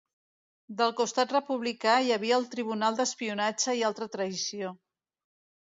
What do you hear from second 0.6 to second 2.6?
Del costat republicà hi havia el